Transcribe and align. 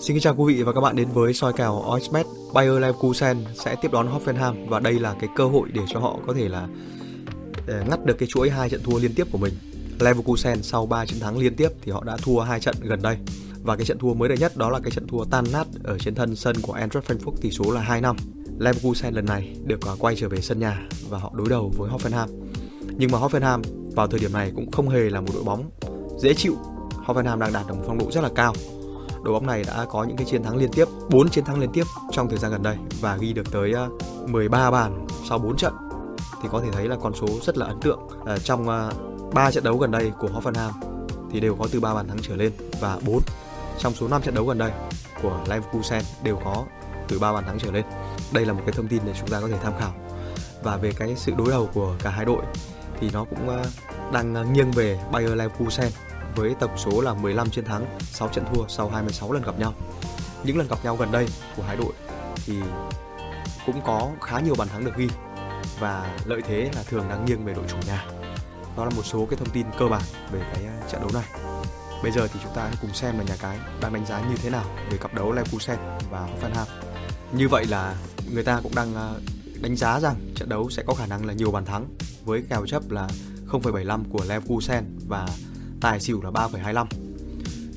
Xin 0.00 0.16
kính 0.16 0.22
chào 0.22 0.34
quý 0.36 0.54
vị 0.54 0.62
và 0.62 0.72
các 0.72 0.80
bạn 0.80 0.96
đến 0.96 1.08
với 1.14 1.34
soi 1.34 1.52
kèo 1.52 1.82
Oxbet 1.96 2.26
Bayer 2.54 2.78
Leverkusen 2.78 3.44
sẽ 3.54 3.76
tiếp 3.82 3.92
đón 3.92 4.08
Hoffenheim 4.08 4.68
và 4.68 4.80
đây 4.80 4.98
là 4.98 5.14
cái 5.20 5.30
cơ 5.36 5.44
hội 5.44 5.68
để 5.72 5.82
cho 5.88 6.00
họ 6.00 6.18
có 6.26 6.34
thể 6.34 6.48
là 6.48 6.68
ờ, 7.66 7.84
ngắt 7.90 8.04
được 8.04 8.18
cái 8.18 8.28
chuỗi 8.32 8.50
hai 8.50 8.70
trận 8.70 8.82
thua 8.84 8.98
liên 8.98 9.14
tiếp 9.14 9.26
của 9.32 9.38
mình. 9.38 9.54
Leverkusen 10.00 10.62
sau 10.62 10.86
3 10.86 11.06
chiến 11.06 11.20
thắng 11.20 11.38
liên 11.38 11.56
tiếp 11.56 11.68
thì 11.82 11.92
họ 11.92 12.04
đã 12.04 12.16
thua 12.16 12.40
hai 12.40 12.60
trận 12.60 12.74
gần 12.82 13.02
đây. 13.02 13.16
Và 13.62 13.76
cái 13.76 13.86
trận 13.86 13.98
thua 13.98 14.14
mới 14.14 14.28
đây 14.28 14.38
nhất 14.38 14.56
đó 14.56 14.70
là 14.70 14.80
cái 14.80 14.90
trận 14.90 15.06
thua 15.06 15.24
tan 15.24 15.44
nát 15.52 15.66
ở 15.84 15.98
trên 15.98 16.14
thân 16.14 16.36
sân 16.36 16.56
của 16.62 16.72
Eintracht 16.72 17.10
Frankfurt 17.10 17.36
tỷ 17.40 17.50
số 17.50 17.70
là 17.70 17.80
2 17.80 18.00
năm. 18.00 18.16
Leverkusen 18.58 19.14
lần 19.14 19.26
này 19.26 19.56
được 19.64 19.86
à, 19.86 19.92
quay 19.98 20.16
trở 20.16 20.28
về 20.28 20.40
sân 20.40 20.60
nhà 20.60 20.88
và 21.08 21.18
họ 21.18 21.32
đối 21.34 21.48
đầu 21.48 21.72
với 21.76 21.90
Hoffenheim. 21.90 22.28
Nhưng 22.96 23.10
mà 23.10 23.18
Hoffenheim 23.18 23.62
vào 23.94 24.06
thời 24.06 24.20
điểm 24.20 24.32
này 24.32 24.52
cũng 24.56 24.70
không 24.70 24.88
hề 24.88 25.10
là 25.10 25.20
một 25.20 25.30
đội 25.34 25.44
bóng 25.44 25.70
dễ 26.18 26.34
chịu. 26.34 26.56
Hoffenheim 27.06 27.38
đang 27.38 27.52
đạt 27.52 27.66
được 27.68 27.74
một 27.74 27.84
phong 27.86 27.98
độ 27.98 28.10
rất 28.10 28.20
là 28.20 28.30
cao 28.34 28.54
đội 29.22 29.34
bóng 29.34 29.46
này 29.46 29.64
đã 29.66 29.86
có 29.90 30.04
những 30.04 30.16
cái 30.16 30.26
chiến 30.26 30.42
thắng 30.42 30.56
liên 30.56 30.70
tiếp 30.72 30.84
4 31.10 31.28
chiến 31.28 31.44
thắng 31.44 31.60
liên 31.60 31.70
tiếp 31.72 31.84
trong 32.12 32.28
thời 32.28 32.38
gian 32.38 32.50
gần 32.50 32.62
đây 32.62 32.76
và 33.00 33.16
ghi 33.16 33.32
được 33.32 33.52
tới 33.52 33.72
ờ, 33.72 33.88
13 34.26 34.70
bàn 34.70 35.06
sau 35.28 35.38
4 35.38 35.56
trận 35.56 35.72
thì 36.42 36.48
có 36.52 36.60
thể 36.60 36.68
thấy 36.72 36.88
là 36.88 36.96
con 37.02 37.14
số 37.14 37.26
rất 37.42 37.58
là 37.58 37.66
ấn 37.66 37.80
tượng 37.80 38.00
à, 38.26 38.38
trong 38.38 38.68
ờ, 38.68 38.92
uh, 39.26 39.34
3 39.34 39.50
trận 39.50 39.64
đấu 39.64 39.78
gần 39.78 39.90
đây 39.90 40.12
của 40.18 40.28
Hoffenheim 40.28 40.72
thì 41.30 41.40
đều 41.40 41.56
có 41.56 41.68
từ 41.72 41.80
3 41.80 41.94
bàn 41.94 42.08
thắng 42.08 42.18
trở 42.22 42.36
lên 42.36 42.52
và 42.80 42.98
4 43.06 43.20
trong 43.78 43.94
số 43.94 44.08
5 44.08 44.22
trận 44.22 44.34
đấu 44.34 44.46
gần 44.46 44.58
đây 44.58 44.72
của 45.22 45.40
Leverkusen 45.48 46.02
đều 46.22 46.36
có 46.44 46.64
từ 47.08 47.18
3 47.18 47.32
bàn 47.32 47.44
thắng 47.44 47.58
trở 47.58 47.70
lên. 47.70 47.84
Đây 48.32 48.46
là 48.46 48.52
một 48.52 48.60
cái 48.66 48.72
thông 48.72 48.88
tin 48.88 49.02
để 49.06 49.12
chúng 49.18 49.28
ta 49.28 49.40
có 49.40 49.48
thể 49.48 49.56
tham 49.62 49.72
khảo. 49.80 49.92
Và 50.62 50.76
về 50.76 50.92
cái 50.96 51.14
sự 51.16 51.32
đối 51.38 51.50
đầu 51.50 51.70
của 51.74 51.94
cả 52.02 52.10
hai 52.10 52.24
đội 52.24 52.42
thì 53.00 53.10
nó 53.12 53.24
cũng 53.24 53.48
uh, 53.48 53.66
đang 54.12 54.52
nghiêng 54.52 54.70
về 54.70 54.98
Bayer 55.12 55.34
Leverkusen 55.34 55.90
với 56.36 56.54
tổng 56.60 56.78
số 56.78 57.00
là 57.00 57.14
15 57.14 57.50
chiến 57.50 57.64
thắng, 57.64 57.86
6 58.00 58.28
trận 58.28 58.44
thua 58.54 58.66
sau 58.68 58.88
26 58.88 59.32
lần 59.32 59.42
gặp 59.42 59.58
nhau. 59.58 59.74
Những 60.44 60.58
lần 60.58 60.68
gặp 60.68 60.78
nhau 60.84 60.96
gần 60.96 61.12
đây 61.12 61.28
của 61.56 61.62
hai 61.62 61.76
đội 61.76 61.92
thì 62.46 62.54
cũng 63.66 63.80
có 63.86 64.10
khá 64.20 64.40
nhiều 64.40 64.54
bàn 64.58 64.68
thắng 64.68 64.84
được 64.84 64.96
ghi 64.96 65.08
và 65.80 66.16
lợi 66.24 66.42
thế 66.48 66.70
là 66.76 66.82
thường 66.82 67.04
đang 67.08 67.24
nghiêng 67.24 67.44
về 67.44 67.54
đội 67.54 67.64
chủ 67.68 67.76
nhà. 67.86 68.06
Đó 68.76 68.84
là 68.84 68.90
một 68.96 69.02
số 69.04 69.26
cái 69.30 69.38
thông 69.38 69.50
tin 69.50 69.66
cơ 69.78 69.88
bản 69.88 70.02
về 70.32 70.40
cái 70.54 70.64
à, 70.64 70.80
trận 70.90 71.00
đấu 71.00 71.10
này. 71.14 71.24
Bây 72.02 72.12
giờ 72.12 72.28
thì 72.32 72.40
chúng 72.42 72.54
ta 72.54 72.62
hãy 72.62 72.74
cùng 72.80 72.94
xem 72.94 73.18
là 73.18 73.24
nhà 73.24 73.36
cái 73.40 73.58
đang 73.80 73.92
đánh 73.92 74.06
giá 74.06 74.20
như 74.20 74.36
thế 74.36 74.50
nào 74.50 74.64
về 74.90 74.98
cặp 74.98 75.14
đấu 75.14 75.32
Leverkusen 75.32 75.78
và 76.10 76.26
Hoffenheim. 76.26 76.66
Như 77.32 77.48
vậy 77.48 77.66
là 77.66 77.94
người 78.32 78.44
ta 78.44 78.60
cũng 78.62 78.74
đang 78.74 78.94
à, 78.94 79.08
đánh 79.60 79.76
giá 79.76 80.00
rằng 80.00 80.16
trận 80.34 80.48
đấu 80.48 80.70
sẽ 80.70 80.82
có 80.86 80.94
khả 80.94 81.06
năng 81.06 81.26
là 81.26 81.32
nhiều 81.32 81.50
bàn 81.50 81.64
thắng 81.64 81.86
với 82.24 82.42
kèo 82.48 82.66
chấp 82.66 82.90
là 82.90 83.08
0,75 83.50 84.04
của 84.12 84.24
Leverkusen 84.28 84.84
và 85.08 85.28
tài 85.80 86.00
xỉu 86.00 86.20
là 86.22 86.30
3,25. 86.30 86.86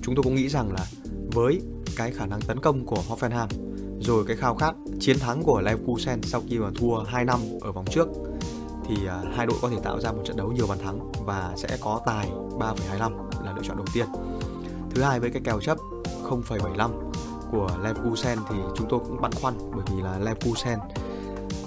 Chúng 0.01 0.15
tôi 0.15 0.23
cũng 0.23 0.35
nghĩ 0.35 0.49
rằng 0.49 0.71
là 0.73 0.85
với 1.33 1.61
cái 1.95 2.11
khả 2.11 2.25
năng 2.25 2.41
tấn 2.41 2.59
công 2.59 2.85
của 2.85 3.03
Hoffenheim 3.09 3.47
rồi 4.01 4.23
cái 4.27 4.35
khao 4.35 4.55
khát 4.55 4.75
chiến 4.99 5.19
thắng 5.19 5.43
của 5.43 5.61
Leverkusen 5.61 6.21
sau 6.21 6.41
khi 6.49 6.59
mà 6.59 6.69
thua 6.75 7.03
2 7.03 7.25
năm 7.25 7.39
ở 7.61 7.71
vòng 7.71 7.85
trước 7.91 8.07
thì 8.87 8.95
uh, 8.95 9.35
hai 9.35 9.45
đội 9.45 9.57
có 9.61 9.69
thể 9.69 9.77
tạo 9.83 9.99
ra 10.01 10.11
một 10.11 10.21
trận 10.25 10.37
đấu 10.37 10.51
nhiều 10.51 10.67
bàn 10.67 10.79
thắng 10.79 11.11
và 11.25 11.53
sẽ 11.57 11.77
có 11.81 12.01
tài 12.05 12.27
3,25 12.59 13.11
là 13.45 13.53
lựa 13.55 13.61
chọn 13.63 13.77
đầu 13.77 13.85
tiên. 13.93 14.05
Thứ 14.89 15.01
hai 15.01 15.19
với 15.19 15.29
cái 15.29 15.41
kèo 15.45 15.61
chấp 15.61 15.77
0,75 16.23 16.89
của 17.51 17.69
Leverkusen 17.83 18.39
thì 18.49 18.55
chúng 18.75 18.87
tôi 18.89 18.99
cũng 18.99 19.21
băn 19.21 19.31
khoăn 19.31 19.53
bởi 19.75 19.85
vì 19.91 20.01
là 20.01 20.19
Leverkusen 20.19 20.79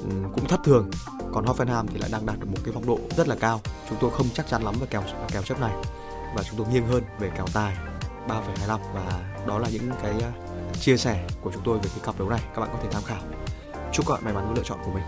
um, 0.05 0.33
cũng 0.33 0.49
thất 0.49 0.61
thường 0.65 0.91
còn 1.33 1.45
Hoffenheim 1.45 1.87
thì 1.93 1.99
lại 1.99 2.11
đang 2.13 2.27
đạt 2.27 2.41
được 2.41 2.47
một 2.51 2.59
cái 2.65 2.75
phong 2.75 2.87
độ 2.87 2.99
rất 3.17 3.29
là 3.29 3.37
cao. 3.41 3.61
Chúng 3.89 3.99
tôi 4.01 4.11
không 4.11 4.27
chắc 4.35 4.49
chắn 4.49 4.65
lắm 4.65 4.75
về 4.81 4.87
kèo 4.91 5.03
kèo 5.33 5.43
chấp 5.43 5.61
này 5.61 5.73
và 6.37 6.43
chúng 6.43 6.59
tôi 6.59 6.67
nghiêng 6.73 6.87
hơn 6.87 7.05
về 7.19 7.31
kèo 7.37 7.47
tài 7.53 7.77
3,25 8.29 8.79
và 8.95 9.21
đó 9.47 9.59
là 9.59 9.69
những 9.73 9.91
cái 10.03 10.13
à, 10.21 10.33
chia 10.81 10.97
sẻ 10.97 11.27
của 11.43 11.51
chúng 11.53 11.63
tôi 11.65 11.79
về 11.79 11.89
cái 11.95 12.05
cặp 12.05 12.19
đấu 12.19 12.29
này. 12.29 12.41
Các 12.55 12.61
bạn 12.61 12.71
có 12.73 12.79
thể 12.83 12.89
tham 12.93 13.03
khảo. 13.03 13.21
Chúc 13.93 14.07
các 14.07 14.15
bạn 14.15 14.25
may 14.25 14.35
mắn 14.35 14.47
với 14.47 14.57
lựa 14.57 14.63
chọn 14.65 14.79
của 14.85 14.91
mình. 14.93 15.05